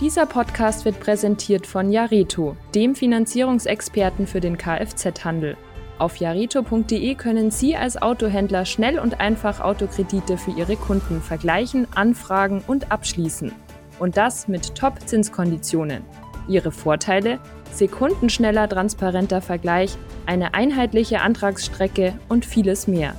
[0.00, 5.56] Dieser Podcast wird präsentiert von Jareto, dem Finanzierungsexperten für den Kfz-Handel.
[5.98, 12.62] Auf jareto.de können Sie als Autohändler schnell und einfach Autokredite für Ihre Kunden vergleichen, anfragen
[12.68, 13.50] und abschließen.
[13.98, 16.04] Und das mit Top-Zinskonditionen.
[16.46, 17.40] Ihre Vorteile?
[17.72, 23.14] Sekundenschneller transparenter Vergleich, eine einheitliche Antragsstrecke und vieles mehr.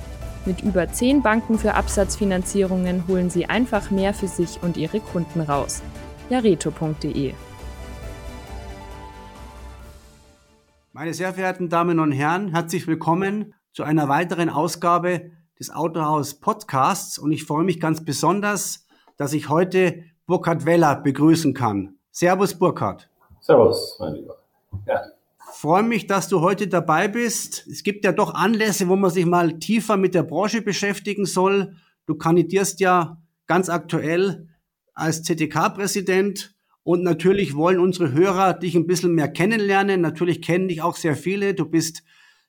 [0.46, 5.42] Mit über 10 Banken für Absatzfinanzierungen holen Sie einfach mehr für sich und Ihre Kunden
[5.42, 5.82] raus.
[6.30, 7.34] jareto.de
[10.92, 17.18] Meine sehr verehrten Damen und Herren, herzlich willkommen zu einer weiteren Ausgabe des Autohaus Podcasts
[17.18, 21.96] und ich freue mich ganz besonders, dass ich heute Burkhard Weller begrüßen kann.
[22.10, 23.10] Servus Burkhard.
[23.40, 24.36] Servus, mein Lieber.
[24.86, 25.02] Ja
[25.60, 27.66] freue mich, dass du heute dabei bist.
[27.66, 31.74] Es gibt ja doch Anlässe, wo man sich mal tiefer mit der Branche beschäftigen soll.
[32.06, 34.48] Du kandidierst ja ganz aktuell
[34.94, 40.00] als CTK-Präsident und natürlich wollen unsere Hörer dich ein bisschen mehr kennenlernen.
[40.00, 41.54] Natürlich kennen dich auch sehr viele.
[41.54, 42.02] Du bist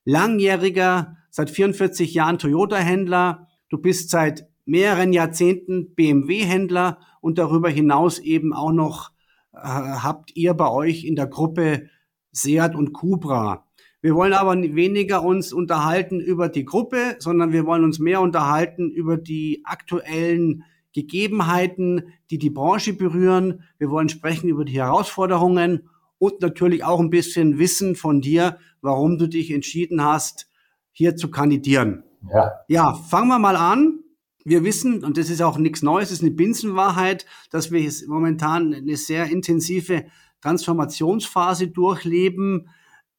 [0.06, 3.48] langjähriger, seit 44 Jahren Toyota-Händler.
[3.70, 9.12] Du bist seit mehreren Jahrzehnten BMW-Händler und darüber hinaus eben auch noch
[9.54, 11.90] äh, habt ihr bei euch in der Gruppe
[12.32, 13.68] Seat und Cupra.
[14.02, 18.90] Wir wollen aber weniger uns unterhalten über die Gruppe, sondern wir wollen uns mehr unterhalten
[18.90, 23.64] über die aktuellen Gegebenheiten, die die Branche berühren.
[23.78, 29.18] Wir wollen sprechen über die Herausforderungen und natürlich auch ein bisschen wissen von dir, warum
[29.18, 30.48] du dich entschieden hast,
[30.92, 32.04] hier zu kandidieren.
[32.32, 34.00] Ja, ja fangen wir mal an.
[34.44, 38.74] Wir wissen, und das ist auch nichts Neues, es ist eine Binsenwahrheit, dass wir momentan
[38.74, 40.06] eine sehr intensive
[40.42, 42.70] Transformationsphase durchleben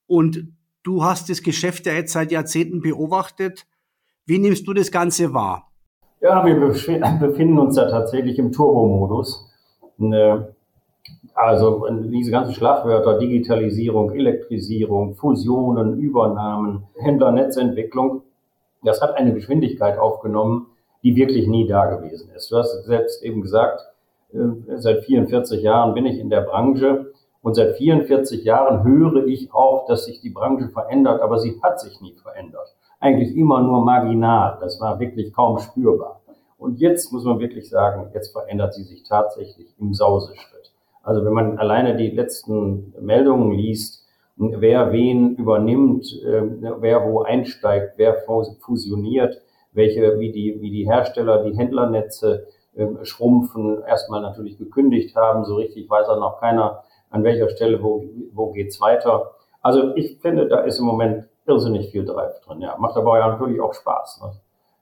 [0.07, 0.49] und
[0.83, 3.67] du hast das Geschäft ja jetzt seit Jahrzehnten beobachtet.
[4.27, 5.72] Wie nimmst du das Ganze wahr?
[6.23, 9.51] Ja, wir befinden uns ja tatsächlich im Turbo-Modus.
[11.35, 18.23] Also diese ganzen Schlagwörter, Digitalisierung, Elektrisierung, Fusionen, Übernahmen, Händlernetzentwicklung,
[18.85, 20.69] das hat eine Geschwindigkeit aufgenommen,
[21.03, 22.53] die wirklich nie da gewesen ist.
[22.53, 23.81] Du hast selbst eben gesagt,
[24.33, 24.39] äh,
[24.77, 27.13] seit 44 Jahren bin ich in der Branche
[27.43, 31.81] und seit 44 Jahren höre ich auch, dass sich die Branche verändert, aber sie hat
[31.81, 32.77] sich nie verändert.
[33.03, 34.59] Eigentlich immer nur marginal.
[34.61, 36.21] Das war wirklich kaum spürbar.
[36.57, 40.73] Und jetzt muss man wirklich sagen, jetzt verändert sie sich tatsächlich im Sauseschritt.
[41.03, 46.43] Also wenn man alleine die letzten Meldungen liest, wer wen übernimmt, äh,
[46.79, 48.23] wer wo einsteigt, wer
[48.61, 49.43] fusioniert,
[49.73, 52.47] welche, wie die, wie die Hersteller, die Händlernetze
[52.77, 57.83] äh, schrumpfen, erstmal natürlich gekündigt haben, so richtig weiß auch noch keiner, an welcher Stelle,
[57.83, 59.33] wo, wo geht's weiter.
[59.61, 62.61] Also ich finde, da ist im Moment irrsinnig viel Drive drin.
[62.61, 64.21] Ja, macht aber ja natürlich auch Spaß.
[64.23, 64.33] Ne?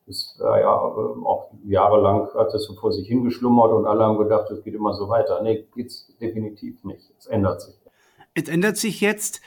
[0.06, 4.50] Das, äh, ja, auch jahrelang hat das so vor sich hingeschlummert und alle haben gedacht,
[4.50, 5.42] es geht immer so weiter.
[5.42, 7.10] Nee, geht's definitiv nicht.
[7.18, 7.74] Es ändert sich.
[8.34, 9.40] Es ändert sich jetzt.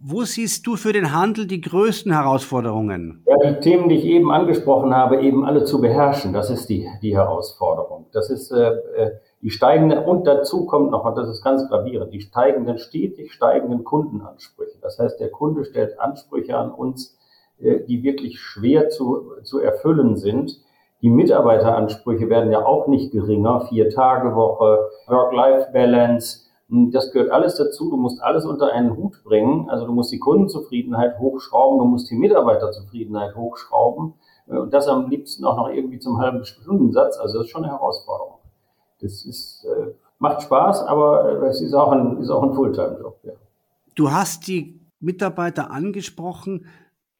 [0.00, 3.24] Wo siehst du für den Handel die größten Herausforderungen?
[3.26, 6.88] Ja, die Themen, die ich eben angesprochen habe, eben alle zu beherrschen, das ist die,
[7.02, 8.06] die Herausforderung.
[8.12, 9.10] Das ist äh, äh
[9.40, 13.84] die steigende, und dazu kommt noch, und das ist ganz gravierend, die steigenden, stetig steigenden
[13.84, 14.78] Kundenansprüche.
[14.82, 17.16] Das heißt, der Kunde stellt Ansprüche an uns,
[17.60, 20.60] äh, die wirklich schwer zu, zu erfüllen sind.
[21.02, 23.60] Die Mitarbeiteransprüche werden ja auch nicht geringer.
[23.68, 26.48] Vier Tage Woche, Work-Life-Balance.
[26.68, 27.90] Das gehört alles dazu.
[27.90, 29.70] Du musst alles unter einen Hut bringen.
[29.70, 31.78] Also du musst die Kundenzufriedenheit hochschrauben.
[31.78, 34.14] Du musst die Mitarbeiterzufriedenheit hochschrauben.
[34.48, 37.18] Äh, und das am liebsten auch noch irgendwie zum halben Stundensatz.
[37.18, 38.37] Also das ist schon eine Herausforderung
[39.00, 43.18] das ist, äh, macht Spaß, aber äh, es ist auch ein, ist auch ein Fulltime-Job.
[43.22, 43.32] Ja.
[43.94, 46.66] Du hast die Mitarbeiter angesprochen.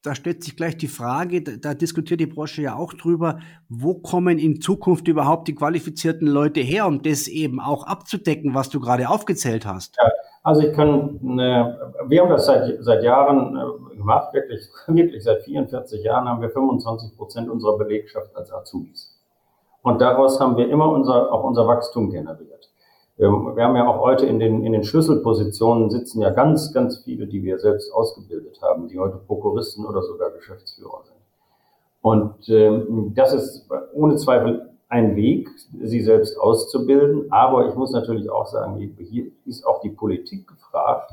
[0.01, 3.95] Da stellt sich gleich die Frage, da, da diskutiert die Branche ja auch drüber, wo
[3.95, 8.79] kommen in Zukunft überhaupt die qualifizierten Leute her, um das eben auch abzudecken, was du
[8.79, 9.97] gerade aufgezählt hast?
[10.01, 10.09] Ja,
[10.43, 11.75] also ich kann, äh,
[12.07, 16.49] wir haben das seit, seit Jahren äh, gemacht, wirklich, wirklich seit 44 Jahren haben wir
[16.49, 19.18] 25 Prozent unserer Belegschaft als Azubis.
[19.81, 22.69] Und daraus haben wir immer unser, auch unser Wachstum generiert.
[23.17, 27.03] Ähm, wir haben ja auch heute in den, in den Schlüsselpositionen sitzen ja ganz, ganz
[27.03, 31.15] viele, die wir selbst ausgebildet haben, die heute Prokuristen oder sogar Geschäftsführer sind.
[32.01, 35.49] Und ähm, das ist ohne Zweifel ein Weg,
[35.81, 37.31] sie selbst auszubilden.
[37.31, 41.11] Aber ich muss natürlich auch sagen, hier ist auch die Politik gefragt.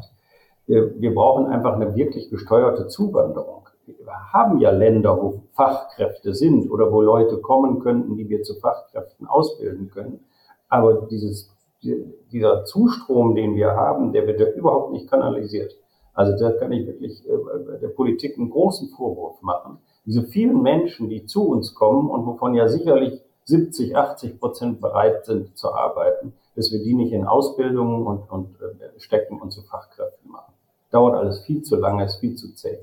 [0.66, 6.92] Wir brauchen einfach eine wirklich gesteuerte Zuwanderung wir haben ja Länder, wo Fachkräfte sind oder
[6.92, 10.24] wo Leute kommen könnten, die wir zu Fachkräften ausbilden können.
[10.68, 15.76] Aber dieses, dieser Zustrom, den wir haben, der wird ja überhaupt nicht kanalisiert.
[16.14, 19.78] Also da kann ich wirklich äh, der Politik einen großen Vorwurf machen.
[20.04, 25.26] Diese vielen Menschen, die zu uns kommen und wovon ja sicherlich 70, 80 Prozent bereit
[25.26, 29.62] sind zu arbeiten, dass wir die nicht in Ausbildungen und, und äh, stecken und zu
[29.62, 30.52] Fachkräften machen.
[30.90, 32.78] Dauert alles viel zu lange, ist viel zu zäh.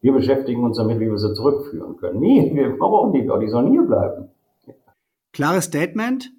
[0.00, 2.20] Wir beschäftigen uns damit, wie wir sie zurückführen können.
[2.20, 4.28] Nee, wir brauchen die doch, die sollen hier bleiben.
[5.32, 6.32] Klares Statement.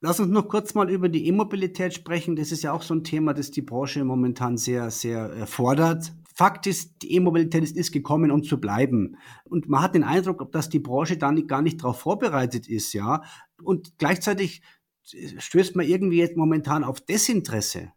[0.00, 2.36] Lass uns noch kurz mal über die E-Mobilität sprechen.
[2.36, 6.12] Das ist ja auch so ein Thema, das die Branche momentan sehr, sehr äh, fordert.
[6.34, 9.16] Fakt ist, die E-Mobilität ist, ist, gekommen, um zu bleiben.
[9.44, 12.92] Und man hat den Eindruck, dass die Branche da nicht, gar nicht darauf vorbereitet ist,
[12.92, 13.22] ja.
[13.62, 14.60] Und gleichzeitig
[15.02, 17.92] stößt man irgendwie jetzt momentan auf Desinteresse.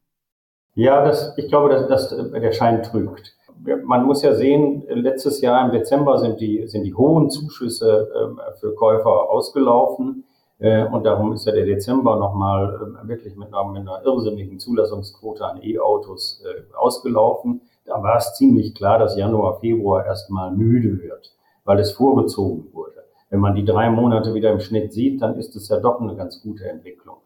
[0.76, 3.36] Ja, das, ich glaube, dass, dass der Schein trügt.
[3.62, 8.54] Man muss ja sehen, letztes Jahr im Dezember sind die, sind die hohen Zuschüsse äh,
[8.60, 10.24] für Käufer ausgelaufen.
[10.60, 14.60] Äh, und darum ist ja der Dezember nochmal äh, wirklich mit einer, mit einer irrsinnigen
[14.60, 17.62] Zulassungsquote an E-Autos äh, ausgelaufen.
[17.86, 21.34] Da war es ziemlich klar, dass Januar, Februar erstmal müde wird,
[21.64, 23.04] weil es vorgezogen wurde.
[23.30, 26.16] Wenn man die drei Monate wieder im Schnitt sieht, dann ist es ja doch eine
[26.16, 27.18] ganz gute Entwicklung.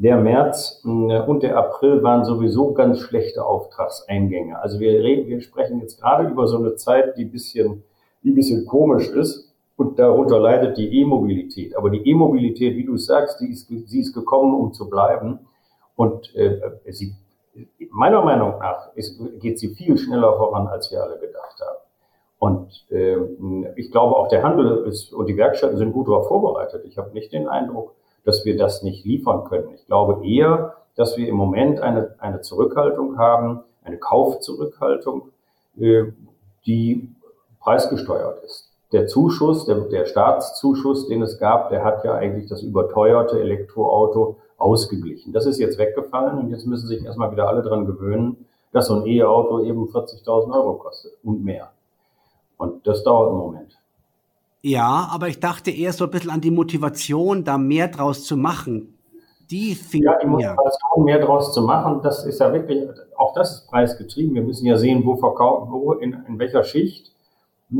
[0.00, 4.56] Der März und der April waren sowieso ganz schlechte Auftragseingänge.
[4.56, 7.82] Also wir, reden, wir sprechen jetzt gerade über so eine Zeit, die bisschen,
[8.22, 11.76] die bisschen komisch ist und darunter leidet die E-Mobilität.
[11.76, 15.40] Aber die E-Mobilität, wie du sagst, die ist, sie ist gekommen, um zu bleiben.
[15.96, 17.16] Und äh, sie,
[17.90, 21.78] meiner Meinung nach ist, geht sie viel schneller voran, als wir alle gedacht haben.
[22.38, 23.16] Und äh,
[23.74, 26.84] ich glaube, auch der Handel ist, und die Werkstätten sind gut darauf vorbereitet.
[26.84, 27.96] Ich habe nicht den Eindruck,
[28.28, 29.70] dass wir das nicht liefern können.
[29.74, 35.30] Ich glaube eher, dass wir im Moment eine, eine Zurückhaltung haben, eine Kaufzurückhaltung,
[35.78, 36.04] äh,
[36.66, 37.08] die
[37.60, 42.62] preisgesteuert ist der Zuschuss, der, der Staatszuschuss, den es gab, der hat ja eigentlich das
[42.62, 45.32] überteuerte Elektroauto ausgeglichen.
[45.32, 48.94] Das ist jetzt weggefallen und jetzt müssen sich erstmal wieder alle dran gewöhnen, dass so
[48.94, 51.70] ein E-Auto eben 40.000 Euro kostet und mehr.
[52.56, 53.78] Und das dauert einen Moment.
[54.62, 58.36] Ja, aber ich dachte eher so ein bisschen an die Motivation, da mehr draus zu
[58.36, 58.98] machen.
[59.50, 63.52] Die fehlt Ja, die Motivation, mehr draus zu machen, das ist ja wirklich, auch das
[63.52, 64.34] ist preisgetrieben.
[64.34, 67.12] Wir müssen ja sehen, wo verkaufen, wo, in, in welcher Schicht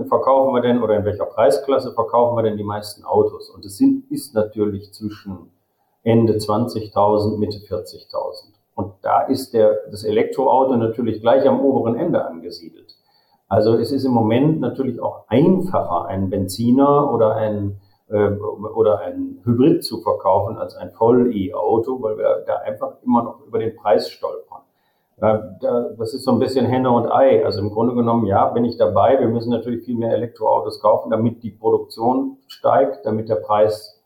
[0.07, 3.51] verkaufen wir denn oder in welcher Preisklasse verkaufen wir denn die meisten Autos?
[3.51, 5.51] Und es sind, ist natürlich zwischen
[6.03, 8.53] Ende 20.000, Mitte 40.000.
[8.75, 12.88] Und da ist der, das Elektroauto natürlich gleich am oberen Ende angesiedelt.
[13.49, 19.41] Also es ist im Moment natürlich auch einfacher, einen Benziner oder ein, äh, oder ein
[19.45, 24.11] Hybrid zu verkaufen als ein Voll-E-Auto, weil wir da einfach immer noch über den Preis
[24.11, 24.63] stolpern
[25.21, 27.45] das ist so ein bisschen Henne und Ei.
[27.45, 29.19] Also im Grunde genommen, ja, bin ich dabei.
[29.19, 34.01] Wir müssen natürlich viel mehr Elektroautos kaufen, damit die Produktion steigt, damit der Preis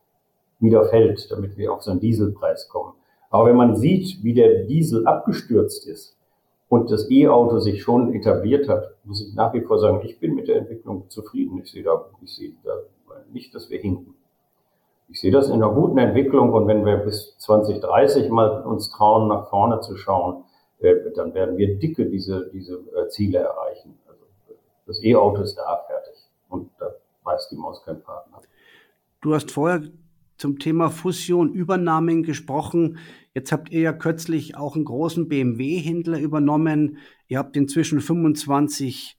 [0.58, 2.94] wieder fällt, damit wir auf so einen Dieselpreis kommen.
[3.30, 6.16] Aber wenn man sieht, wie der Diesel abgestürzt ist
[6.72, 10.34] und das E-Auto sich schon etabliert hat, muss ich nach wie vor sagen, ich bin
[10.34, 11.58] mit der Entwicklung zufrieden.
[11.58, 12.72] Ich sehe da, ich sehe da
[13.30, 14.14] nicht, dass wir hinken.
[15.10, 19.28] Ich sehe das in einer guten Entwicklung und wenn wir bis 2030 mal uns trauen,
[19.28, 20.44] nach vorne zu schauen,
[20.78, 23.98] äh, dann werden wir dicke diese, diese äh, Ziele erreichen.
[24.08, 24.22] Also
[24.86, 26.14] das E-Auto ist da fertig
[26.48, 26.86] und da
[27.24, 28.40] weiß die Maus kein Partner.
[29.20, 29.82] Du hast vorher
[30.42, 32.98] zum Thema Fusion, Übernahmen gesprochen.
[33.32, 36.98] Jetzt habt ihr ja kürzlich auch einen großen BMW-Händler übernommen.
[37.28, 39.16] Ihr habt inzwischen 25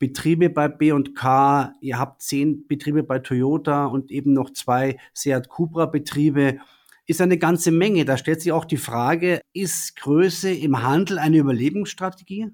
[0.00, 5.86] Betriebe bei B&K, ihr habt zehn Betriebe bei Toyota und eben noch zwei Seat Cupra
[5.86, 6.58] Betriebe
[7.06, 8.04] ist eine ganze Menge.
[8.04, 12.50] Da stellt sich auch die Frage, ist Größe im Handel eine Überlebensstrategie?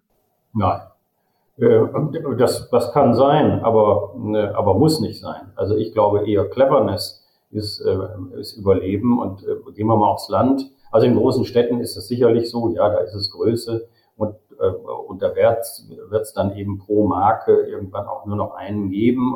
[0.52, 0.80] Nein.
[1.56, 1.86] Äh,
[2.36, 5.52] das, das kann sein, aber, ne, aber muss nicht sein.
[5.56, 7.19] Also ich glaube eher Cleverness
[7.50, 10.70] ist, äh, ist Überleben und äh, gehen wir mal aufs Land.
[10.90, 14.34] Also in großen Städten ist das sicherlich so, ja, da ist es Größe und,
[15.06, 15.60] und da wird
[16.22, 19.34] es dann eben pro Marke irgendwann auch nur noch einen geben,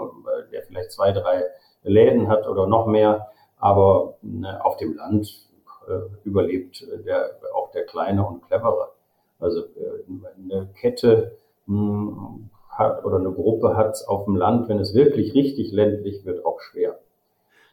[0.52, 1.44] der vielleicht zwei, drei
[1.82, 3.28] Läden hat oder noch mehr.
[3.56, 5.48] Aber ne, auf dem Land
[5.88, 8.90] äh, überlebt der, auch der Kleine und Clevere.
[9.38, 10.04] Also äh,
[10.38, 14.94] eine Kette mh, hm, hat, oder eine Gruppe hat es auf dem Land, wenn es
[14.94, 16.98] wirklich richtig ländlich wird, auch schwer.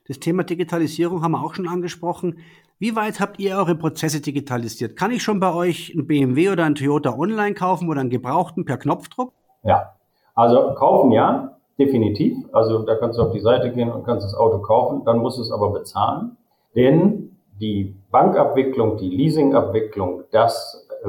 [0.07, 2.39] Das Thema Digitalisierung haben wir auch schon angesprochen.
[2.79, 4.95] Wie weit habt ihr eure Prozesse digitalisiert?
[4.95, 8.65] Kann ich schon bei euch ein BMW oder ein Toyota online kaufen oder einen gebrauchten
[8.65, 9.31] per Knopfdruck?
[9.63, 9.93] Ja,
[10.33, 12.37] also kaufen ja, definitiv.
[12.51, 15.37] Also da kannst du auf die Seite gehen und kannst das Auto kaufen, dann musst
[15.37, 16.37] du es aber bezahlen.
[16.75, 21.07] Denn die Bankabwicklung, die Leasingabwicklung, das, äh,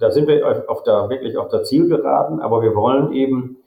[0.00, 3.58] da sind wir auf der, wirklich auf der Zielgeraden, aber wir wollen eben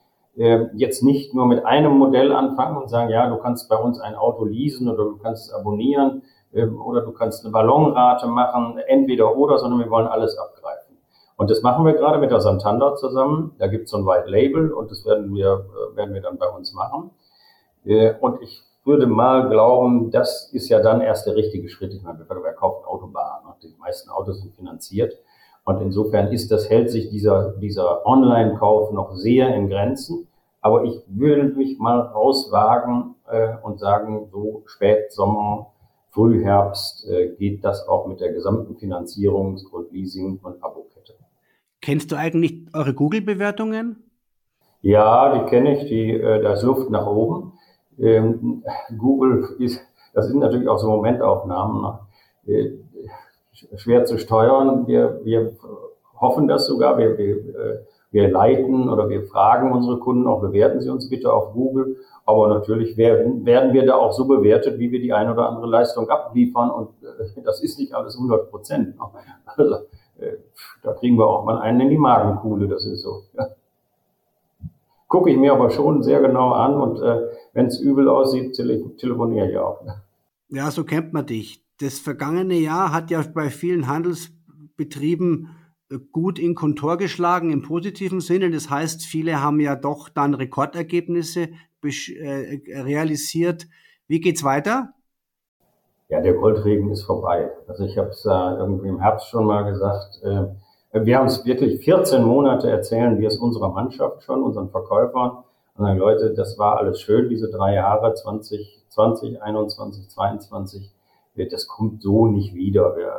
[0.75, 4.15] jetzt nicht nur mit einem Modell anfangen und sagen, ja, du kannst bei uns ein
[4.15, 6.21] Auto leasen oder du kannst es abonnieren
[6.53, 10.97] äh, oder du kannst eine Ballonrate machen, entweder oder, sondern wir wollen alles abgreifen.
[11.37, 13.55] Und das machen wir gerade mit der Santander zusammen.
[13.59, 16.37] Da gibt es so ein White Label und das werden wir, äh, werden wir dann
[16.37, 17.11] bei uns machen.
[17.85, 21.93] Äh, und ich würde mal glauben, das ist ja dann erst der richtige Schritt.
[21.93, 23.41] Ich meine, wer kauft ein Autobahn?
[23.61, 25.13] Die meisten Autos sind finanziert.
[25.65, 30.26] Und insofern ist das, hält sich dieser, dieser Online-Kauf noch sehr in Grenzen.
[30.67, 35.67] Aber ich würde mich mal rauswagen äh, und sagen, so Spätsommer,
[36.09, 41.13] Frühherbst äh, geht das auch mit der gesamten Finanzierungs- und Leasing- und Abokette.
[41.79, 44.03] Kennst du eigentlich eure Google-Bewertungen?
[44.81, 47.53] Ja, die kenne ich, die, äh, da ist Luft nach oben.
[47.97, 48.61] Ähm,
[48.97, 49.79] Google ist,
[50.13, 51.81] das sind natürlich auch so Momentaufnahmen,
[52.45, 52.53] ne?
[52.53, 54.85] äh, schwer zu steuern.
[54.85, 55.53] Wir, wir
[56.19, 57.79] hoffen das sogar, wir, wir, äh,
[58.17, 61.97] wir leiten oder wir fragen unsere Kunden auch, bewerten Sie uns bitte auf Google.
[62.25, 65.67] Aber natürlich werden, werden wir da auch so bewertet, wie wir die eine oder andere
[65.67, 66.71] Leistung abliefern.
[66.71, 68.95] Und äh, das ist nicht alles 100 Prozent.
[69.45, 69.75] Also,
[70.19, 70.37] äh,
[70.83, 73.21] da kriegen wir auch mal einen in die Magenkuhle, das ist so.
[73.37, 73.47] Ja
[75.07, 77.21] gucke ich mir aber schon sehr genau an und äh,
[77.53, 79.81] wenn es übel aussieht, tele telefoniere ich auch.
[80.49, 81.63] Ja, so kennt man dich.
[81.79, 85.49] Das vergangene Jahr hat ja bei vielen Handelsbetrieben
[86.11, 88.51] gut in Kontor geschlagen im positiven Sinne.
[88.51, 91.49] Das heißt, viele haben ja doch dann Rekordergebnisse
[91.83, 93.67] äh, realisiert.
[94.07, 94.93] Wie geht's weiter?
[96.09, 97.51] Ja, der Goldregen ist vorbei.
[97.67, 100.21] Also ich habe es äh, irgendwie im Herbst schon mal gesagt.
[100.23, 105.43] Äh, wir haben es wirklich 14 Monate erzählen wir es unserer Mannschaft schon, unseren Verkäufern.
[105.75, 110.91] Und dann, Leute, das war alles schön, diese drei Jahre, 20, 20, 21, 22.
[111.51, 112.95] Das kommt so nicht wieder.
[112.95, 113.13] Wir,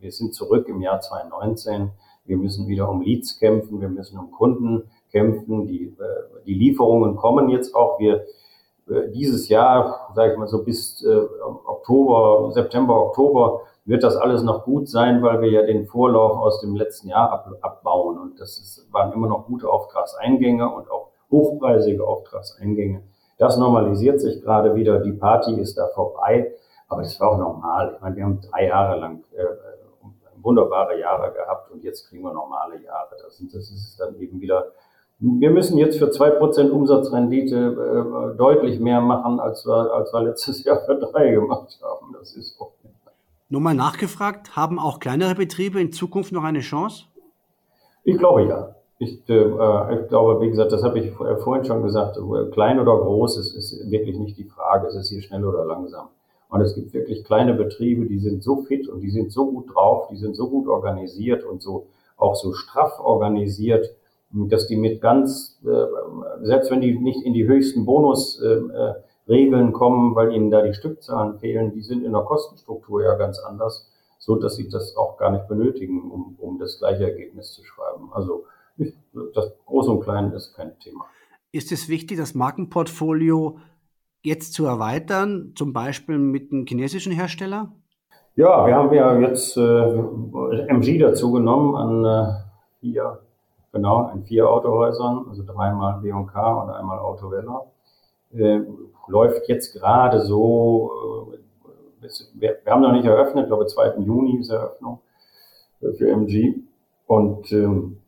[0.00, 1.90] wir, sind zurück im Jahr 2019.
[2.24, 3.80] Wir müssen wieder um Leads kämpfen.
[3.80, 5.66] Wir müssen um Kunden kämpfen.
[5.66, 5.96] Die,
[6.46, 7.98] die Lieferungen kommen jetzt auch.
[7.98, 8.24] Wir,
[9.14, 11.20] dieses Jahr, sage ich mal so bis äh,
[11.66, 16.60] Oktober, September, Oktober, wird das alles noch gut sein, weil wir ja den Vorlauf aus
[16.60, 18.18] dem letzten Jahr ab, abbauen.
[18.18, 23.02] Und das ist, waren immer noch gute Auftragseingänge und auch hochpreisige Auftragseingänge.
[23.38, 25.00] Das normalisiert sich gerade wieder.
[25.00, 26.52] Die Party ist da vorbei.
[26.88, 27.92] Aber das war auch normal.
[27.94, 29.42] Ich meine, wir haben drei Jahre lang äh,
[30.48, 33.16] wunderbare Jahre gehabt und jetzt kriegen wir normale Jahre.
[33.22, 34.72] Das, das ist dann eben wieder
[35.20, 40.22] wir müssen jetzt für zwei Prozent Umsatzrendite äh, deutlich mehr machen, als wir, als wir
[40.22, 42.12] letztes Jahr für drei gemacht haben.
[42.12, 42.72] Das ist so.
[43.48, 47.06] Nur mal nachgefragt, haben auch kleinere Betriebe in Zukunft noch eine Chance?
[48.04, 48.74] Ich glaube ja.
[49.00, 52.18] Ich, äh, ich glaube, wie gesagt, das habe ich vorhin schon gesagt,
[52.52, 56.08] klein oder groß ist, ist wirklich nicht die Frage, ist es hier schnell oder langsam.
[56.48, 59.74] Und es gibt wirklich kleine Betriebe, die sind so fit und die sind so gut
[59.74, 61.86] drauf, die sind so gut organisiert und so
[62.16, 63.94] auch so straff organisiert,
[64.30, 69.72] dass die mit ganz, äh, selbst wenn die nicht in die höchsten Bonus äh, äh
[69.72, 73.90] kommen, weil ihnen da die Stückzahlen fehlen, die sind in der Kostenstruktur ja ganz anders,
[74.18, 78.08] so dass sie das auch gar nicht benötigen, um, um das gleiche Ergebnis zu schreiben.
[78.12, 78.44] Also
[79.34, 81.04] das Große und Kleine ist kein Thema.
[81.52, 83.58] Ist es wichtig, das Markenportfolio
[84.22, 87.72] jetzt zu erweitern, zum Beispiel mit einem chinesischen Hersteller?
[88.36, 89.98] Ja, wir haben ja jetzt äh,
[90.68, 92.32] MG dazu genommen an äh,
[92.80, 93.18] vier,
[93.72, 97.66] genau, an vier Autohäusern, also dreimal B&K und einmal Autovella.
[98.32, 98.60] Äh,
[99.08, 101.32] läuft jetzt gerade so,
[102.02, 103.96] äh, wir, wir, haben noch nicht eröffnet, ich glaube 2.
[103.98, 105.00] Juni ist Eröffnung
[105.80, 106.60] äh, für MG.
[107.06, 107.98] Und ähm,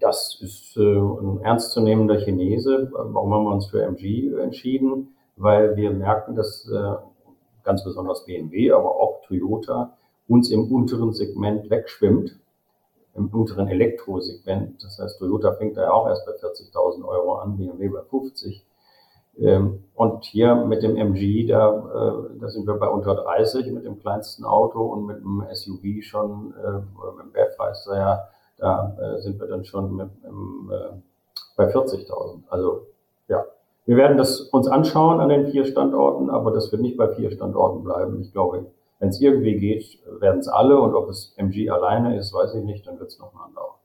[0.00, 2.90] das ist äh, ein ernstzunehmender Chinese.
[2.92, 5.14] Warum haben wir uns für MG entschieden?
[5.40, 6.94] Weil wir merken, dass äh,
[7.64, 9.96] ganz besonders BMW, aber auch Toyota
[10.28, 12.38] uns im unteren Segment wegschwimmt,
[13.14, 14.84] im unteren Elektrosegment.
[14.84, 18.66] Das heißt, Toyota fängt da ja auch erst bei 40.000 Euro an, BMW bei 50.
[19.38, 23.86] Ähm, und hier mit dem MG, da, äh, da sind wir bei unter 30 mit
[23.86, 26.72] dem kleinsten Auto und mit dem SUV schon, äh,
[27.16, 30.70] mit dem Pathfinder, ja, da sind wir dann schon mit, im,
[31.56, 32.42] bei 40.000.
[32.50, 32.88] Also
[33.90, 37.32] wir werden das uns anschauen an den vier Standorten, aber das wird nicht bei vier
[37.32, 38.20] Standorten bleiben.
[38.20, 38.66] Ich glaube,
[39.00, 42.62] wenn es irgendwie geht, werden es alle und ob es MG alleine ist, weiß ich
[42.62, 43.80] nicht, dann wird es noch ein anderer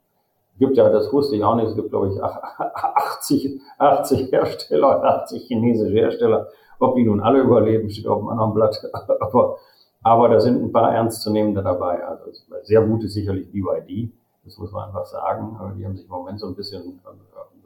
[0.57, 5.43] gibt ja, das wusste ich auch nicht, es gibt, glaube ich, 80, 80 Hersteller, 80
[5.43, 6.47] chinesische Hersteller.
[6.79, 8.81] Ob die nun alle überleben, steht auf einem anderen Blatt.
[9.19, 9.57] Aber,
[10.03, 12.05] aber da sind ein paar ernstzunehmende dabei.
[12.05, 12.25] Also
[12.61, 14.11] sehr gut ist sicherlich BYD,
[14.43, 15.57] das muss man einfach sagen.
[15.79, 16.99] Die haben sich im Moment so ein bisschen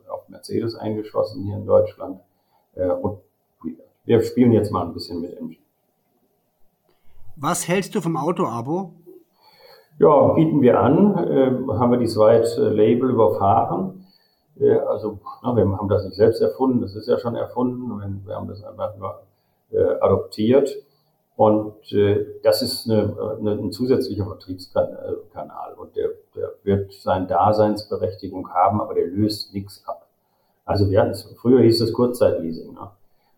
[0.07, 2.21] auf Mercedes eingeschossen hier in Deutschland.
[2.79, 3.19] Äh, und
[4.05, 5.57] wir spielen jetzt mal ein bisschen mit MG.
[7.35, 8.93] Was hältst du vom Auto-Abo?
[9.99, 14.05] Ja, bieten wir an, äh, haben wir die zweite Label überfahren.
[14.59, 18.23] Äh, also na, wir haben das nicht selbst erfunden, das ist ja schon erfunden.
[18.25, 19.21] Wir haben das einfach nur
[19.71, 20.69] äh, adoptiert.
[21.35, 28.53] Und äh, das ist eine, eine, ein zusätzlicher Vertriebskanal und der, der wird seine Daseinsberechtigung
[28.53, 29.98] haben, aber der löst nichts ab.
[30.69, 32.73] Also wir hatten früher hieß es Kurzzeitleasing.
[32.75, 32.91] Ne?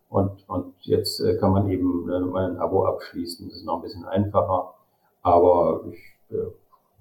[0.10, 3.48] Und, und jetzt äh, kann man eben äh, ein Abo abschließen.
[3.48, 4.74] Das ist noch ein bisschen einfacher.
[5.22, 5.98] Aber ich,
[6.30, 6.52] äh,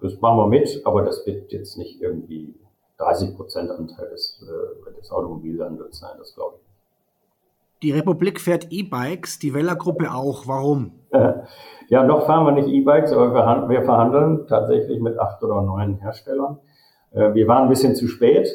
[0.00, 2.54] das machen wir mit, aber das wird jetzt nicht irgendwie
[2.98, 7.82] 30 Prozent Anteil des, äh, des Automobilhandels sein, das glaube ich.
[7.82, 10.46] Die Republik fährt E-Bikes, die Weller-Gruppe auch.
[10.46, 10.92] Warum?
[11.88, 13.34] Ja, noch fahren wir nicht E-Bikes, aber
[13.68, 16.60] wir verhandeln tatsächlich mit acht oder neun Herstellern.
[17.10, 18.46] Äh, wir waren ein bisschen zu spät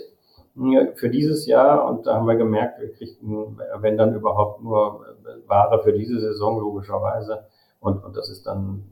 [0.96, 5.50] für dieses Jahr und da haben wir gemerkt, wir kriegten, wenn dann überhaupt nur äh,
[5.50, 7.46] Ware für diese Saison logischerweise.
[7.80, 8.84] Und, und das ist dann,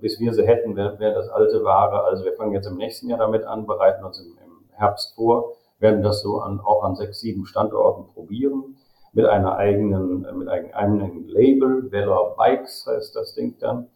[0.00, 2.04] bis wir sie hätten, wäre wär das alte Ware.
[2.04, 5.54] Also wir fangen jetzt im nächsten Jahr damit an, bereiten uns im, im Herbst vor,
[5.78, 8.76] werden das so an, auch an sechs, sieben Standorten probieren
[9.16, 11.88] mit einer eigenen, mit einem eigenen Label.
[11.90, 13.88] Veller Bikes heißt das Ding dann.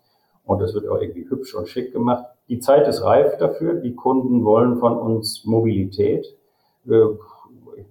[0.44, 2.24] Und das wird auch irgendwie hübsch und schick gemacht.
[2.48, 3.74] Die Zeit ist reif dafür.
[3.74, 6.26] Die Kunden wollen von uns Mobilität.
[7.76, 7.86] Ich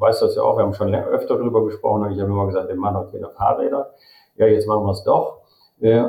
[0.00, 2.10] weiß das ja auch, wir haben schon öfter darüber gesprochen.
[2.12, 3.94] Ich habe immer gesagt, wir machen auch keine Fahrräder.
[4.36, 5.40] Ja, jetzt machen wir es doch.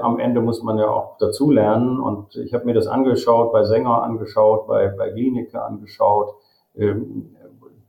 [0.01, 1.99] am Ende muss man ja auch dazu lernen.
[1.99, 6.35] Und ich habe mir das angeschaut, bei Sänger angeschaut, bei, bei Klinike angeschaut.
[6.75, 7.35] Ähm,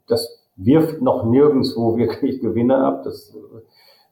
[0.07, 3.03] das wirft noch nirgendwo wirklich Gewinne ab.
[3.05, 3.35] Das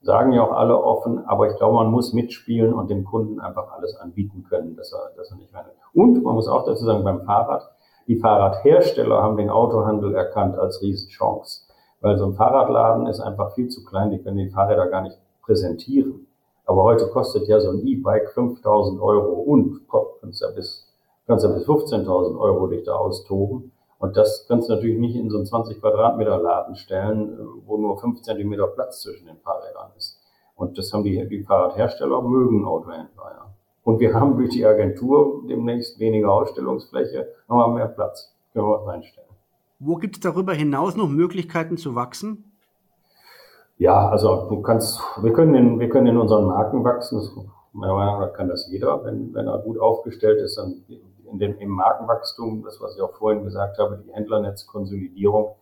[0.05, 3.73] sagen ja auch alle offen, aber ich glaube, man muss mitspielen und dem Kunden einfach
[3.73, 5.65] alles anbieten können, dass er, dass er nicht rein.
[5.95, 7.71] Und man muss auch dazu sagen, beim Fahrrad,
[8.07, 11.63] die Fahrradhersteller haben den Autohandel erkannt als Riesenchance.
[12.01, 15.17] Weil so ein Fahrradladen ist einfach viel zu klein, die können die Fahrräder gar nicht
[15.43, 16.27] präsentieren.
[16.67, 19.81] Aber heute kostet ja so ein E-Bike 5000 Euro und
[20.21, 20.87] kannst ja bis,
[21.27, 23.73] kannst ja bis 15.000 Euro dich da austoben.
[23.99, 27.99] Und das kannst du natürlich nicht in so einen 20 Quadratmeter Laden stellen, wo nur
[27.99, 30.21] 5 Zentimeter Platz zwischen den Fahrrädern ist.
[30.57, 33.54] Und das haben die, die Fahrradhersteller, mögen Autohändler, ja.
[33.85, 38.35] Und wir haben durch die Agentur demnächst weniger Ausstellungsfläche, aber mehr Platz.
[38.53, 39.29] Können wir reinstellen.
[39.79, 42.53] Wo gibt es darüber hinaus noch Möglichkeiten zu wachsen?
[43.77, 47.19] Ja, also du kannst, wir können in, wir können in unseren Marken wachsen.
[47.19, 47.31] Das,
[47.73, 50.85] meiner Meinung nach kann das jeder, wenn, wenn er gut aufgestellt ist, dann
[51.31, 55.57] in dem, im Markenwachstum, das was ich auch vorhin gesagt habe, die Händlernetzkonsolidierung,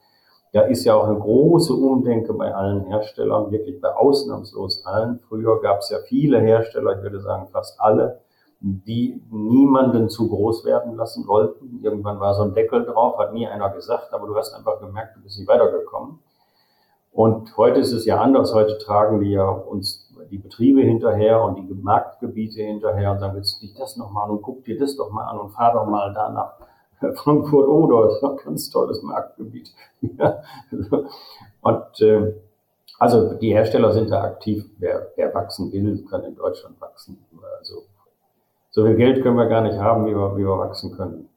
[0.52, 5.18] da ist ja auch eine große Umdenke bei allen Herstellern, wirklich bei ausnahmslos allen.
[5.28, 8.20] Früher gab es ja viele Hersteller, ich würde sagen fast alle,
[8.60, 11.80] die niemanden zu groß werden lassen wollten.
[11.82, 15.16] Irgendwann war so ein Deckel drauf, hat nie einer gesagt, aber du hast einfach gemerkt,
[15.16, 16.18] du bist nicht weitergekommen.
[17.12, 18.54] Und heute ist es ja anders.
[18.54, 23.56] Heute tragen die ja uns die Betriebe hinterher und die Marktgebiete hinterher und sagen, willst
[23.56, 25.86] du dich das noch mal und guck dir das doch mal an und fahr doch
[25.86, 26.54] mal da nach
[27.14, 29.72] Frankfurt oder das ist ein ganz tolles Marktgebiet.
[31.60, 32.34] und äh,
[32.98, 34.64] also die Hersteller sind da aktiv.
[34.78, 37.18] Wer, wer wachsen will, kann in Deutschland wachsen.
[37.58, 37.82] Also
[38.70, 41.28] so viel Geld können wir gar nicht haben, wie wir, wie wir wachsen können.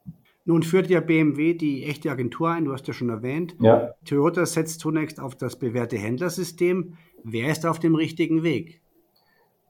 [0.47, 3.56] Nun führt ja BMW die echte Agentur ein, du hast ja schon erwähnt.
[3.60, 3.95] Ja.
[4.06, 6.97] Toyota setzt zunächst auf das bewährte Händlersystem.
[7.23, 8.82] Wer ist auf dem richtigen Weg?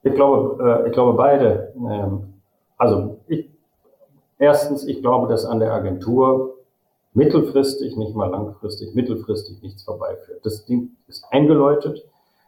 [0.03, 1.73] Ich glaube, äh, ich glaube beide.
[1.77, 2.33] Ähm,
[2.77, 3.49] also ich,
[4.37, 6.55] erstens, ich glaube, dass an der Agentur
[7.13, 10.45] mittelfristig, nicht mal langfristig, mittelfristig nichts vorbeiführt.
[10.45, 12.05] Das Ding ist eingeläutet.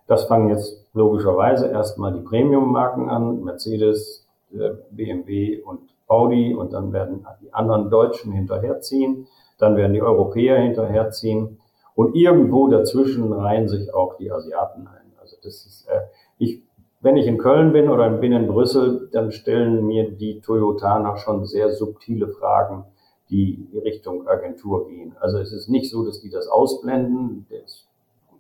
[0.07, 6.93] Das fangen jetzt logischerweise erstmal die Premium-Marken an, Mercedes, äh, BMW und Audi und dann
[6.93, 11.59] werden die anderen Deutschen hinterherziehen, dann werden die Europäer hinterherziehen
[11.95, 15.13] und irgendwo dazwischen reihen sich auch die Asiaten ein.
[15.19, 16.01] Also das ist, äh,
[16.37, 16.61] ich,
[17.07, 21.45] wenn ich in Köln bin oder bin in Brüssel, dann stellen mir die Toyotaner schon
[21.45, 22.83] sehr subtile Fragen,
[23.29, 25.15] die Richtung Agentur gehen.
[25.21, 27.87] Also es ist nicht so, dass die das ausblenden, das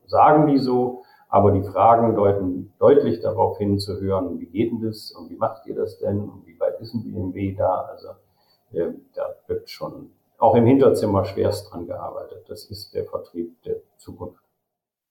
[0.05, 4.81] sagen die so, aber die Fragen deuten deutlich darauf hin zu hören, wie geht denn
[4.81, 7.89] das und wie macht ihr das denn und wie weit ist ein BMW da?
[7.89, 8.09] Also
[8.73, 12.43] äh, da wird schon auch im Hinterzimmer schwerst dran gearbeitet.
[12.49, 14.43] Das ist der Vertrieb der Zukunft.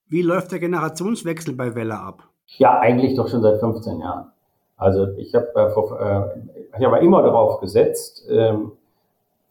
[0.05, 2.29] Wie läuft der Generationswechsel bei Welle ab?
[2.47, 4.31] Ja, eigentlich doch schon seit 15 Jahren.
[4.77, 8.71] Also ich habe äh, ich hab immer darauf gesetzt, ähm,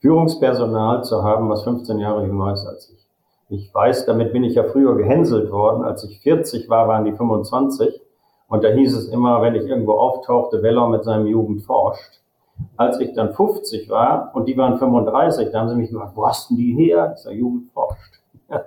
[0.01, 2.97] Führungspersonal zu haben, was 15 Jahre jünger ist als ich.
[3.49, 5.85] Ich weiß, damit bin ich ja früher gehänselt worden.
[5.85, 8.01] Als ich 40 war, waren die 25.
[8.49, 12.21] Und da hieß es immer, wenn ich irgendwo auftauchte, Weller mit seinem Jugend forscht.
[12.77, 16.27] Als ich dann 50 war und die waren 35, da haben sie mich gefragt, wo
[16.27, 17.13] hast denn die her?
[17.17, 18.21] Ich sage, Jugend forscht.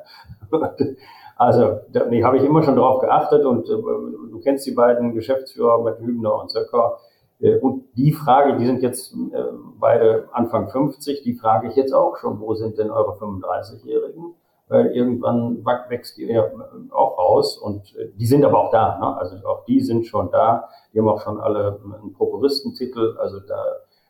[1.40, 5.14] also, da nee, habe ich immer schon drauf geachtet und äh, du kennst die beiden
[5.14, 7.00] Geschäftsführer mit Hübner und Söcker.
[7.40, 9.44] Äh, und die Frage, die sind jetzt äh,
[9.80, 14.36] beide Anfang 50, die frage ich jetzt auch schon, wo sind denn eure 35-Jährigen?
[14.70, 16.48] weil irgendwann wächst die ja
[16.92, 19.00] auch raus und äh, die sind aber auch da.
[19.00, 19.18] Ne?
[19.18, 20.70] Also auch die sind schon da.
[20.94, 23.18] Die haben auch schon alle einen Prokuristentitel.
[23.18, 23.64] Also da,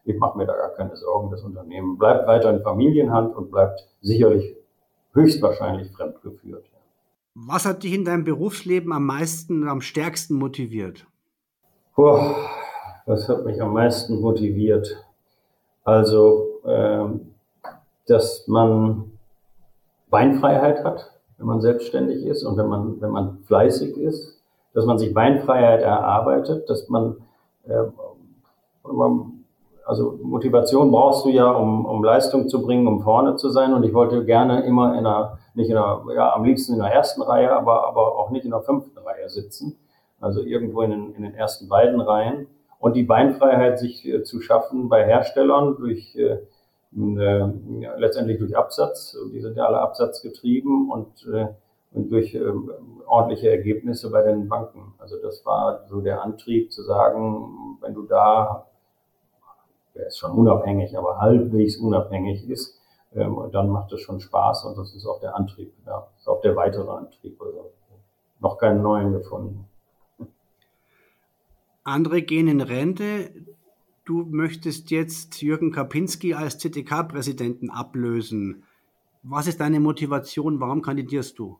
[0.03, 1.31] ich mache mir da gar keine Sorgen.
[1.31, 4.57] Das Unternehmen bleibt weiter in Familienhand und bleibt sicherlich
[5.13, 6.65] höchstwahrscheinlich fremdgeführt.
[7.47, 11.05] Was hat dich in deinem Berufsleben am meisten und am stärksten motiviert?
[11.95, 12.35] Boah,
[13.05, 15.05] was hat mich am meisten motiviert?
[15.85, 17.05] Also, äh,
[18.07, 19.11] dass man
[20.09, 24.41] Beinfreiheit hat, wenn man selbstständig ist und wenn man, wenn man fleißig ist,
[24.73, 27.17] dass man sich Beinfreiheit erarbeitet, dass man,
[27.67, 27.83] äh,
[28.83, 29.38] man
[29.89, 33.73] also Motivation brauchst du ja, um, um Leistung zu bringen, um vorne zu sein.
[33.73, 36.91] Und ich wollte gerne immer in einer, nicht in einer, ja, am liebsten in der
[36.91, 39.79] ersten Reihe, aber, aber auch nicht in der fünften Reihe sitzen.
[40.19, 42.45] Also irgendwo in den, in den ersten beiden Reihen.
[42.77, 46.37] Und die Beinfreiheit sich äh, zu schaffen bei Herstellern durch, äh,
[46.95, 47.49] äh,
[47.97, 49.17] letztendlich durch Absatz.
[49.33, 51.47] Die sind ja alle absatzgetrieben und, äh,
[51.93, 52.43] und durch äh,
[53.07, 54.93] ordentliche Ergebnisse bei den Banken.
[54.99, 58.68] Also das war so der Antrieb zu sagen, wenn du da
[59.99, 62.79] der ist schon unabhängig, aber halbwegs unabhängig ist,
[63.13, 66.27] ähm, dann macht es schon Spaß und das ist auch der Antrieb, ja, das ist
[66.27, 67.39] auch der weitere Antrieb.
[67.41, 67.71] Also
[68.39, 69.65] noch keinen neuen gefunden.
[71.83, 73.31] Andere gehen in Rente.
[74.05, 78.63] Du möchtest jetzt Jürgen Kapinski als ZDK-Präsidenten ablösen.
[79.23, 80.61] Was ist deine Motivation?
[80.61, 81.59] Warum kandidierst du?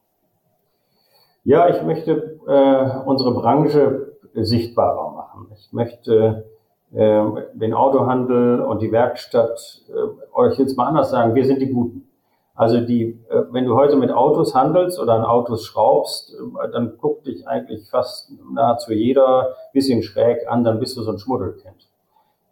[1.43, 5.47] Ja, ich möchte äh, unsere Branche sichtbarer machen.
[5.58, 6.49] Ich möchte
[6.91, 12.10] den Autohandel und die Werkstatt, äh, euch jetzt mal anders sagen, wir sind die Guten.
[12.60, 16.97] Also die, äh, wenn du heute mit Autos handelst oder an Autos schraubst, äh, dann
[16.97, 21.88] guckt dich eigentlich fast nahezu jeder bisschen schräg an, dann bist du so ein Schmuddelkind.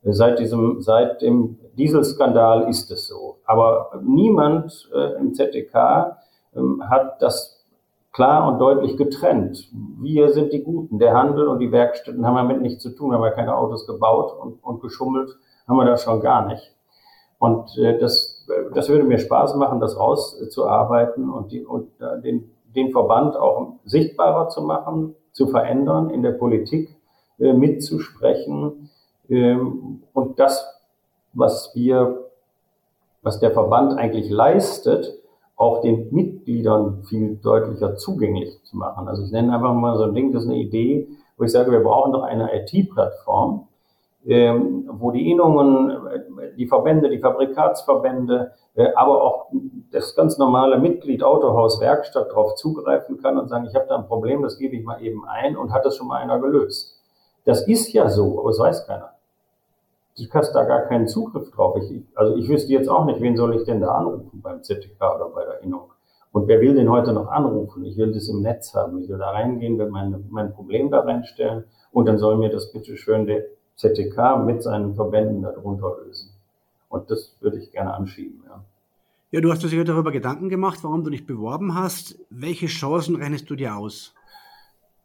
[0.03, 3.39] Seit diesem, seit dem Dieselskandal ist es so.
[3.45, 6.17] Aber niemand äh, im ZDK
[6.55, 7.56] ähm, hat das
[8.17, 9.69] klar und deutlich getrennt.
[10.01, 10.97] Wir sind die Guten.
[10.97, 14.35] Der Handel und die Werkstätten haben damit nichts zu tun, haben wir keine Autos gebaut
[14.41, 16.75] und, und geschummelt, haben wir das schon gar nicht.
[17.37, 22.49] Und äh, das, das würde mir Spaß machen, das rauszuarbeiten und, die, und äh, den,
[22.75, 26.95] den Verband auch sichtbarer zu machen, zu verändern, in der Politik
[27.37, 28.89] äh, mitzusprechen.
[29.29, 30.65] Ähm, und das,
[31.33, 32.31] was wir,
[33.21, 35.19] was der Verband eigentlich leistet,
[35.57, 39.07] auch den Mitgliedern viel deutlicher zugänglich zu machen.
[39.07, 41.71] Also ich nenne einfach mal so ein Ding, das ist eine Idee, wo ich sage,
[41.71, 43.67] wir brauchen doch eine IT-Plattform,
[44.25, 45.97] ähm, wo die Innungen,
[46.57, 49.47] die Verbände, die Fabrikatsverbände, äh, aber auch
[49.91, 54.07] das ganz normale Mitglied Autohaus Werkstatt darauf zugreifen kann und sagen, ich habe da ein
[54.07, 57.01] Problem, das gebe ich mal eben ein und hat das schon mal einer gelöst.
[57.45, 59.16] Das ist ja so, aber es weiß keiner
[60.17, 61.77] du hast da gar keinen Zugriff drauf.
[61.77, 64.99] Ich, also ich wüsste jetzt auch nicht, wen soll ich denn da anrufen beim ZTK
[65.15, 65.91] oder bei der Innung.
[66.31, 67.85] Und wer will den heute noch anrufen?
[67.85, 69.01] Ich will das im Netz haben.
[69.01, 72.71] Ich will da reingehen, will mein, mein Problem da reinstellen und dann soll mir das
[72.71, 76.31] bitte schön der ZTK mit seinen Verbänden darunter lösen.
[76.89, 78.63] Und das würde ich gerne anschieben, ja.
[79.29, 82.17] Ja, du hast dir sicher darüber Gedanken gemacht, warum du dich beworben hast.
[82.29, 84.13] Welche Chancen rechnest du dir aus?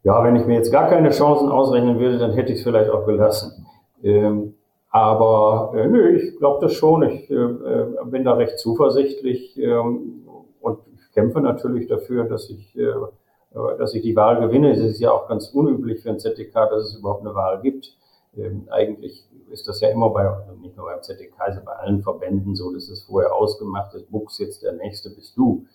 [0.03, 2.89] Ja, wenn ich mir jetzt gar keine Chancen ausrechnen würde, dann hätte ich es vielleicht
[2.89, 3.65] auch gelassen.
[4.01, 4.53] Ähm,
[4.93, 7.01] aber äh, nö, ich glaube das schon.
[7.01, 10.27] Ich äh, äh, bin da recht zuversichtlich ähm,
[10.61, 10.79] und
[11.15, 14.71] kämpfe natürlich dafür, dass ich, äh, äh dass ich die Wahl gewinne.
[14.71, 17.97] Es ist ja auch ganz unüblich für ein ZDK, dass es überhaupt eine Wahl gibt.
[18.37, 22.55] Ähm, eigentlich ist das ja immer bei, nicht nur beim ZDK, sondern bei allen Verbänden
[22.55, 25.65] so, dass es vorher ausgemacht ist, Buchs jetzt der Nächste bist du.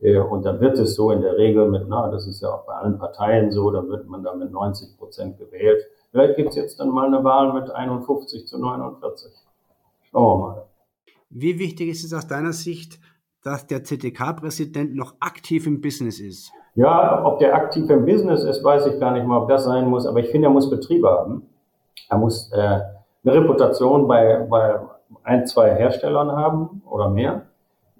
[0.00, 2.66] Äh, und dann wird es so in der Regel mit, na, das ist ja auch
[2.66, 5.86] bei allen Parteien so, dann wird man da mit 90 Prozent gewählt.
[6.14, 9.32] Vielleicht gibt es jetzt dann mal eine Wahl mit 51 zu 49.
[10.12, 10.62] Schauen wir mal.
[11.28, 13.00] Wie wichtig ist es aus deiner Sicht,
[13.42, 16.52] dass der ZDK-Präsident noch aktiv im Business ist?
[16.76, 19.88] Ja, ob der aktiv im Business ist, weiß ich gar nicht mal, ob das sein
[19.88, 20.06] muss.
[20.06, 21.48] Aber ich finde, er muss Betriebe haben.
[22.08, 22.84] Er muss äh, eine
[23.24, 24.78] Reputation bei, bei
[25.24, 27.46] ein, zwei Herstellern haben oder mehr.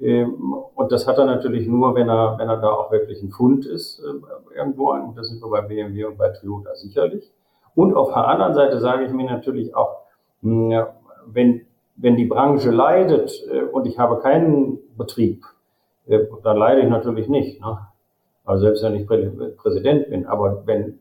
[0.01, 3.31] Ähm, und das hat er natürlich nur, wenn er, wenn er da auch wirklich ein
[3.31, 4.93] Fund ist äh, irgendwo.
[4.93, 7.33] Und das sind wir bei BMW und bei Toyota sicherlich.
[7.75, 10.03] Und auf der anderen Seite sage ich mir natürlich auch,
[10.43, 10.73] hm,
[11.27, 15.45] wenn, wenn die Branche leidet äh, und ich habe keinen Betrieb,
[16.07, 17.61] äh, dann leide ich natürlich nicht.
[17.61, 17.79] Ne?
[18.45, 19.07] Also selbst wenn ich
[19.57, 21.01] Präsident bin, aber wenn,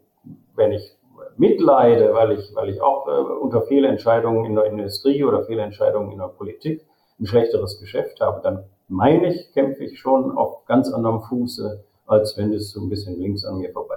[0.56, 0.98] wenn ich
[1.38, 6.20] mitleide, weil ich, weil ich auch äh, unter Fehlentscheidungen in der Industrie oder Fehlentscheidungen in
[6.20, 6.86] der Politik
[7.20, 12.38] ein schlechteres Geschäft habe, dann meine ich, kämpfe ich schon auf ganz anderem Fuße, als
[12.38, 13.93] wenn es so ein bisschen links an mir vorbeigeht.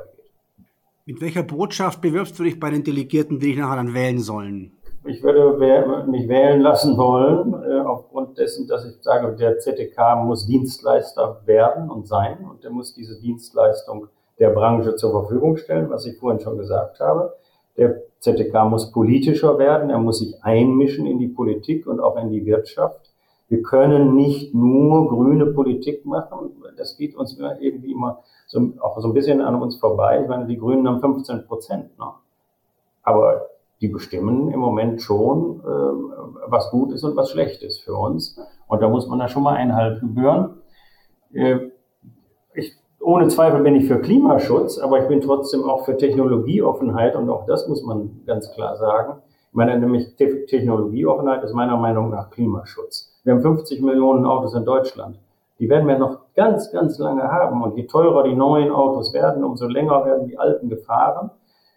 [1.09, 4.73] Mit welcher Botschaft bewirbst du dich bei den Delegierten, die dich nachher dann wählen sollen?
[5.05, 5.57] Ich würde
[6.11, 11.91] mich wählen lassen wollen, äh, aufgrund dessen, dass ich sage, der ZDK muss Dienstleister werden
[11.91, 14.09] und sein und er muss diese Dienstleistung
[14.41, 17.35] der Branche zur Verfügung stellen, was ich vorhin schon gesagt habe.
[17.77, 22.31] Der ZDK muss politischer werden, er muss sich einmischen in die Politik und auch in
[22.31, 23.06] die Wirtschaft.
[23.49, 26.51] Wir können nicht nur grüne Politik machen.
[26.77, 30.21] Das geht uns irgendwie immer so, auch so ein bisschen an uns vorbei.
[30.23, 31.99] Ich meine, die Grünen haben 15 Prozent.
[31.99, 32.07] Ne?
[33.03, 33.47] Aber
[33.81, 38.39] die bestimmen im Moment schon, äh, was gut ist und was schlecht ist für uns.
[38.67, 40.63] Und da muss man da schon mal Einhalt gebühren.
[41.33, 41.71] Äh,
[42.55, 47.29] ich, ohne Zweifel bin ich für Klimaschutz, aber ich bin trotzdem auch für Technologieoffenheit und
[47.31, 49.21] auch das muss man ganz klar sagen.
[49.51, 53.16] Ich meine, nämlich Technologieoffenheit ist meiner Meinung nach Klimaschutz.
[53.27, 55.19] Wir haben 50 Millionen Autos in Deutschland.
[55.59, 57.61] Die werden wir noch ganz, ganz lange haben.
[57.61, 61.33] Und je teurer die neuen Autos werden, umso länger werden die alten gefahren.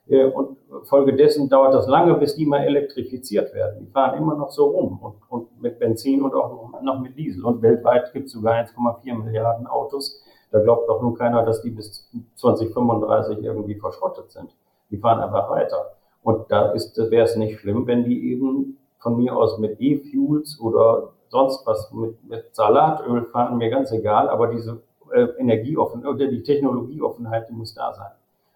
[0.08, 3.80] Äh, und folgedessen dauert das lange, bis die mal elektrifiziert werden.
[3.80, 7.44] Die fahren immer noch so rum und, und mit Benzin und auch noch mit Diesel.
[7.44, 10.22] Und weltweit gibt es sogar 1,4 Milliarden Autos.
[10.52, 14.56] Da glaubt doch nun keiner, dass die bis 2035 irgendwie verschrottet sind.
[14.92, 15.94] Die fahren einfach weiter.
[16.22, 21.14] Und da wäre es nicht schlimm, wenn die eben von mir aus mit E-Fuels oder
[21.30, 24.82] sonst was mit, mit Salatöl fahren, mir ganz egal, aber diese
[25.13, 28.12] äh, Energieoffen oder die Technologieoffenheit, die muss da sein.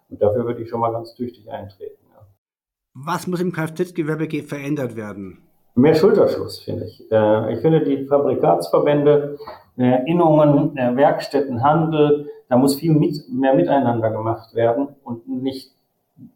[0.10, 2.04] Und dafür würde ich schon mal ganz tüchtig eintreten.
[2.14, 2.26] Ja.
[2.94, 5.40] Was muss im Kfz-Gewerbe verändert werden?
[5.76, 7.12] Mehr Schulterschluss, finde ich.
[7.12, 9.40] Äh, ich finde, die Fabrikatsverbände,
[9.78, 15.72] äh, Innungen, äh, Werkstätten, Handel, da muss viel mehr miteinander gemacht werden und nicht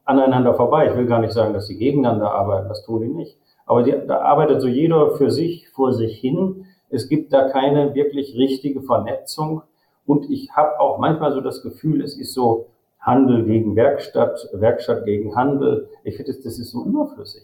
[0.05, 0.89] aneinander vorbei.
[0.89, 3.37] Ich will gar nicht sagen, dass sie gegeneinander arbeiten, das tun die nicht.
[3.67, 6.65] Aber die, da arbeitet so jeder für sich, vor sich hin.
[6.89, 9.61] Es gibt da keine wirklich richtige Vernetzung.
[10.05, 12.67] Und ich habe auch manchmal so das Gefühl, es ist so
[12.99, 15.89] Handel gegen Werkstatt, Werkstatt gegen Handel.
[16.03, 17.43] Ich finde, das ist so überflüssig.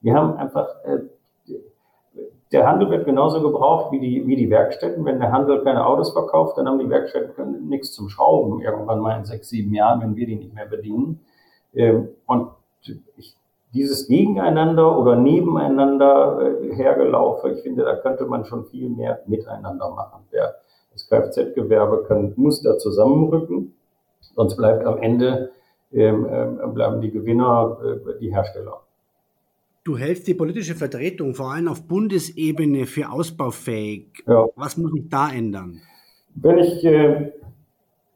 [0.00, 1.00] Wir haben einfach, äh,
[2.52, 5.04] der Handel wird genauso gebraucht wie die, wie die Werkstätten.
[5.04, 9.18] Wenn der Handel keine Autos verkauft, dann haben die Werkstätten nichts zum Schrauben irgendwann mal
[9.18, 11.20] in sechs, sieben Jahren, wenn wir die nicht mehr bedienen.
[11.74, 12.50] Ähm, und
[13.16, 13.34] ich,
[13.74, 19.90] dieses Gegeneinander oder nebeneinander äh, hergelaufe, ich finde, da könnte man schon viel mehr miteinander
[19.90, 20.22] machen.
[20.32, 20.54] Der,
[20.92, 23.74] das Kfz-Gewerbe kann, muss da zusammenrücken
[24.34, 25.50] Sonst bleibt am Ende
[25.92, 28.80] ähm, äh, bleiben die Gewinner äh, die Hersteller.
[29.84, 34.24] Du hältst die politische Vertretung vor allem auf Bundesebene für ausbaufähig.
[34.26, 34.46] Ja.
[34.56, 35.80] Was muss sich da ändern?
[36.34, 37.32] Wenn ich äh,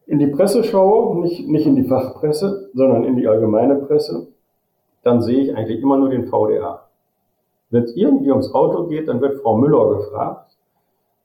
[0.06, 4.28] in die Presse schaue, nicht, nicht in die Fachpresse, sondern in die allgemeine Presse,
[5.02, 6.88] dann sehe ich eigentlich immer nur den VDA.
[7.70, 10.56] Wenn es irgendwie ums Auto geht, dann wird Frau Müller gefragt.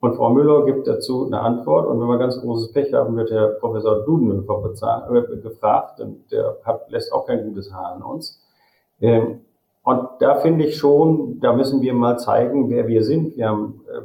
[0.01, 1.87] Und Frau Müller gibt dazu eine Antwort.
[1.87, 4.61] Und wenn wir ganz großes Pech haben, wird der Professor Dudenhöfer
[5.09, 6.01] äh, gefragt.
[6.01, 8.41] Und der hat, lässt auch kein gutes Haar an uns.
[8.99, 9.41] Ähm,
[9.83, 13.37] und da finde ich schon, da müssen wir mal zeigen, wer wir sind.
[13.37, 14.01] Wir haben, äh,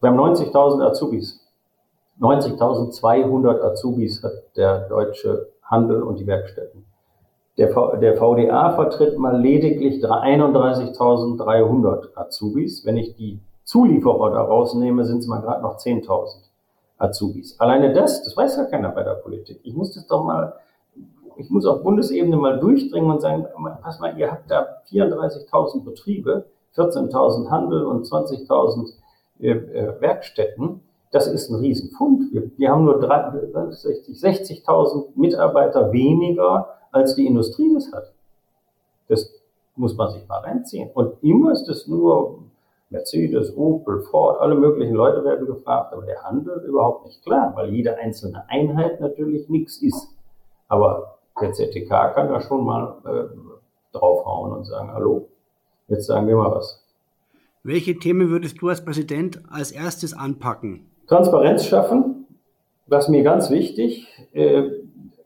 [0.00, 1.40] wir haben 90.000 Azubis.
[2.20, 6.84] 90.200 Azubis hat der deutsche Handel und die Werkstätten.
[7.56, 12.84] Der, v der VDA vertritt mal lediglich 31.300 Azubis.
[12.84, 16.48] Wenn ich die Zulieferer da rausnehme, sind es mal gerade noch 10.000
[16.98, 17.58] Azubis.
[17.60, 19.60] Alleine das, das weiß ja keiner bei der Politik.
[19.62, 20.54] Ich muss das doch mal,
[21.36, 23.46] ich muss auf Bundesebene mal durchdringen und sagen,
[23.82, 28.92] pass mal, ihr habt da 34.000 Betriebe, 14.000 Handel und 20.000
[29.40, 30.80] äh, äh, Werkstätten.
[31.10, 32.32] Das ist ein Riesenfund.
[32.32, 34.64] Wir, wir haben nur 60.000 60
[35.14, 38.12] Mitarbeiter weniger, als die Industrie das hat.
[39.08, 39.30] Das
[39.76, 40.90] muss man sich mal reinziehen.
[40.94, 42.38] Und immer ist es nur
[42.90, 47.70] Mercedes, Opel, Ford, alle möglichen Leute werden gefragt, aber der Handel überhaupt nicht klar, weil
[47.70, 50.08] jede einzelne Einheit natürlich nichts ist.
[50.68, 53.36] Aber der ZTK kann da schon mal äh,
[53.92, 55.28] draufhauen und sagen, hallo,
[55.88, 56.80] jetzt sagen wir mal was.
[57.64, 60.86] Welche Themen würdest du als Präsident als erstes anpacken?
[61.08, 62.26] Transparenz schaffen,
[62.86, 64.06] was mir ganz wichtig.
[64.32, 64.83] Äh,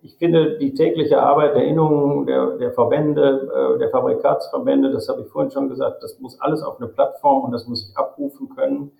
[0.08, 5.20] ich finde die tägliche Arbeit der Innungen, der, der Verbände, äh, der Fabrikatsverbände, das habe
[5.20, 8.48] ich vorhin schon gesagt, das muss alles auf eine Plattform und das muss ich abrufen
[8.48, 8.92] können.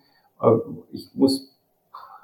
[0.42, 0.50] Äh,
[0.92, 1.56] ich muss,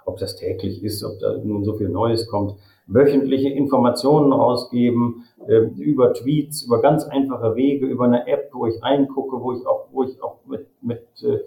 [0.05, 5.61] ob das täglich ist, ob da nun so viel Neues kommt, wöchentliche Informationen rausgeben äh,
[5.79, 9.87] über Tweets, über ganz einfache Wege, über eine App, wo ich reingucke, wo ich auch,
[9.93, 11.39] wo ich auch mit, mit äh,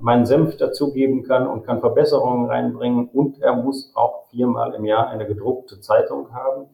[0.00, 3.08] meinen Senf dazugeben kann und kann Verbesserungen reinbringen.
[3.08, 6.66] Und er muss auch viermal im Jahr eine gedruckte Zeitung haben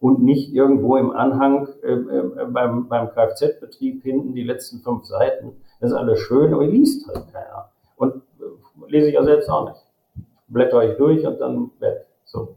[0.00, 5.52] und nicht irgendwo im Anhang äh, äh, beim, beim Kfz-Betrieb hinten die letzten fünf Seiten.
[5.80, 7.70] Das ist alles schön, aber liest halt keiner.
[7.96, 9.82] Und äh, lese ich ja selbst auch nicht.
[10.48, 12.06] Blätter ich durch und dann weg.
[12.24, 12.56] So.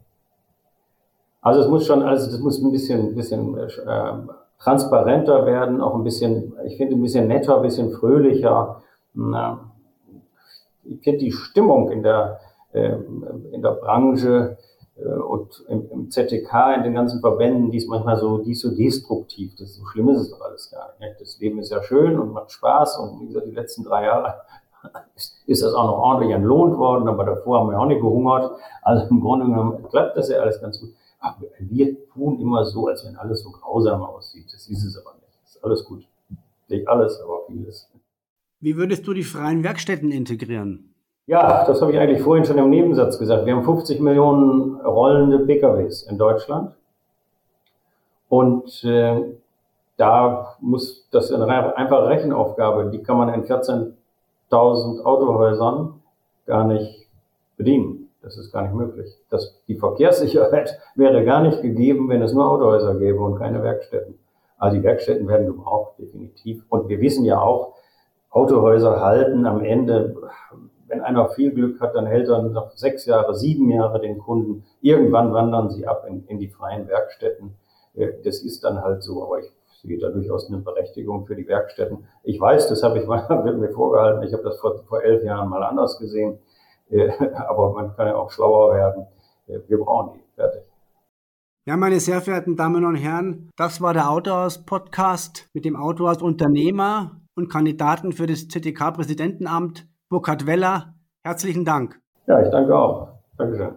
[1.40, 4.12] Also es muss schon, also das muss ein bisschen, bisschen äh,
[4.58, 8.82] transparenter werden, auch ein bisschen, ich finde ein bisschen netter, ein bisschen fröhlicher.
[9.14, 9.69] Na,
[10.90, 12.40] ich finde die Stimmung in der,
[12.72, 12.96] äh,
[13.52, 14.58] in der Branche
[14.96, 18.74] äh, und im, ZTK, in den ganzen Verbänden, die ist manchmal so, die ist so
[18.74, 19.54] destruktiv.
[19.58, 21.20] Das so schlimm ist es doch alles gar nicht.
[21.20, 24.34] Das Leben ist ja schön und macht Spaß und wie gesagt, die letzten drei Jahre
[25.46, 28.52] ist das auch noch ordentlich entlohnt worden, aber davor haben wir auch nicht gehungert.
[28.82, 30.90] Also im Grunde genommen klappt das ja alles ganz gut.
[31.20, 34.46] Aber wir tun immer so, als wenn alles so grausam aussieht.
[34.52, 35.38] Das ist es aber nicht.
[35.42, 36.06] Das ist alles gut.
[36.68, 37.90] Nicht alles, aber vieles.
[38.60, 40.94] Wie würdest du die freien Werkstätten integrieren?
[41.26, 43.46] Ja, das habe ich eigentlich vorhin schon im Nebensatz gesagt.
[43.46, 46.74] Wir haben 50 Millionen rollende PKWs in Deutschland.
[48.28, 49.22] Und äh,
[49.96, 53.94] da muss das eine einfache Rechenaufgabe, die kann man in 14
[54.50, 56.02] 1000 Autohäusern
[56.46, 57.06] gar nicht
[57.56, 58.08] bedienen.
[58.22, 59.16] Das ist gar nicht möglich.
[59.30, 64.18] Das, die Verkehrssicherheit wäre gar nicht gegeben, wenn es nur Autohäuser gäbe und keine Werkstätten.
[64.58, 66.62] Also die Werkstätten werden gebraucht, definitiv.
[66.68, 67.76] Und wir wissen ja auch,
[68.30, 70.16] Autohäuser halten am Ende,
[70.86, 74.64] wenn einer viel Glück hat, dann hält er noch sechs Jahre, sieben Jahre den Kunden.
[74.80, 77.54] Irgendwann wandern sie ab in, in die freien Werkstätten.
[77.94, 79.22] Äh, das ist dann halt so.
[79.24, 79.50] Aber ich
[79.82, 82.06] sehe da durchaus eine Berechtigung für die Werkstätten.
[82.22, 85.24] Ich weiß, das habe ich mal wird mir vorgehalten, ich habe das vor, vor elf
[85.24, 86.38] Jahren mal anders gesehen,
[86.90, 87.10] äh,
[87.48, 89.06] aber man kann ja auch schlauer werden.
[89.46, 90.62] Äh, wir brauchen die, fertig.
[91.66, 97.48] Ja, meine sehr verehrten Damen und Herren, das war der Autohaus-Podcast mit dem Autohaus-Unternehmer und
[97.48, 100.94] Kandidaten für das ZDK-Präsidentenamt, Burkhard Weller.
[101.24, 101.98] Herzlichen Dank.
[102.26, 103.08] Ja, ich danke auch.
[103.38, 103.76] Dankeschön.